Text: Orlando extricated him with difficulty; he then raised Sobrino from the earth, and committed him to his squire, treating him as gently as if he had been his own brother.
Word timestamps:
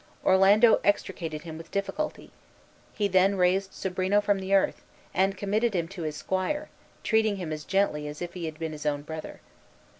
Orlando 0.25 0.79
extricated 0.83 1.43
him 1.43 1.59
with 1.59 1.69
difficulty; 1.69 2.31
he 2.91 3.07
then 3.07 3.35
raised 3.35 3.71
Sobrino 3.71 4.19
from 4.19 4.39
the 4.39 4.51
earth, 4.51 4.81
and 5.13 5.37
committed 5.37 5.75
him 5.75 5.87
to 5.89 6.01
his 6.01 6.15
squire, 6.15 6.69
treating 7.03 7.35
him 7.35 7.53
as 7.53 7.63
gently 7.65 8.07
as 8.07 8.19
if 8.19 8.33
he 8.33 8.45
had 8.45 8.57
been 8.57 8.71
his 8.71 8.87
own 8.87 9.03
brother. 9.03 9.41